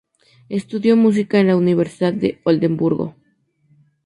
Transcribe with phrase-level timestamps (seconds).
[0.49, 3.15] Estudió música en la Universidad de Oldenburgo.